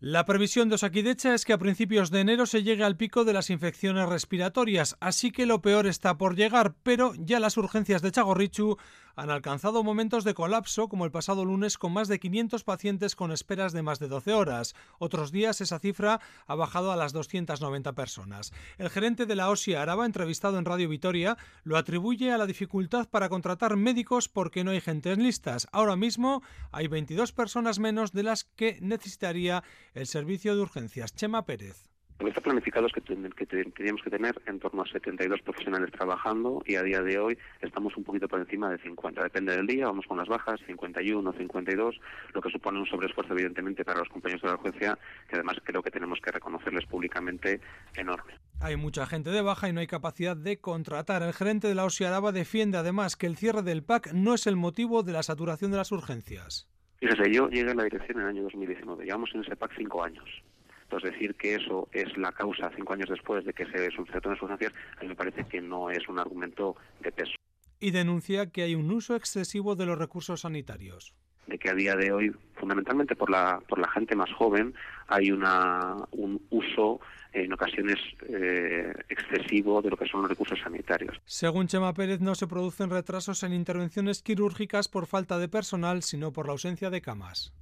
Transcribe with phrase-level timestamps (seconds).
[0.00, 3.32] La previsión de Osakidecha es que a principios de enero se llegue al pico de
[3.32, 8.12] las infecciones respiratorias, así que lo peor está por llegar, pero ya las urgencias de
[8.12, 8.76] Chagorrichu
[9.18, 13.32] han alcanzado momentos de colapso, como el pasado lunes, con más de 500 pacientes con
[13.32, 14.76] esperas de más de 12 horas.
[15.00, 18.52] Otros días esa cifra ha bajado a las 290 personas.
[18.78, 23.08] El gerente de la OSI Araba, entrevistado en Radio Vitoria, lo atribuye a la dificultad
[23.08, 25.66] para contratar médicos porque no hay gente en listas.
[25.72, 29.64] Ahora mismo hay 22 personas menos de las que necesitaría
[29.94, 31.12] el servicio de urgencias.
[31.12, 31.97] Chema Pérez.
[32.18, 35.92] Lo que está planificado es que, que tendríamos que tener en torno a 72 profesionales
[35.92, 39.22] trabajando y a día de hoy estamos un poquito por encima de 50.
[39.22, 42.00] Depende del día, vamos con las bajas, 51, 52,
[42.34, 45.80] lo que supone un sobreesfuerzo evidentemente para los compañeros de la urgencia, que además creo
[45.80, 47.60] que tenemos que reconocerles públicamente
[47.94, 48.32] enorme.
[48.60, 51.22] Hay mucha gente de baja y no hay capacidad de contratar.
[51.22, 54.48] El gerente de la OSI Araba defiende además que el cierre del PAC no es
[54.48, 56.68] el motivo de la saturación de las urgencias.
[56.96, 60.02] Fíjese, yo llegué a la dirección en el año 2019, llevamos en ese PAC cinco
[60.02, 60.24] años.
[60.88, 64.72] Entonces, decir que eso es la causa cinco años después de que se las urgencias,
[64.96, 67.34] a mí me parece que no es un argumento de peso.
[67.78, 71.14] Y denuncia que hay un uso excesivo de los recursos sanitarios
[71.48, 74.74] de que a día de hoy, fundamentalmente por la, por la gente más joven,
[75.08, 77.00] hay una, un uso
[77.32, 77.96] en ocasiones
[78.28, 81.20] eh, excesivo de lo que son los recursos sanitarios.
[81.24, 86.32] Según Chema Pérez, no se producen retrasos en intervenciones quirúrgicas por falta de personal, sino
[86.32, 87.52] por la ausencia de camas.